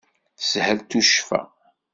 Teshel 0.39 0.79
tuccfa. 0.89 1.39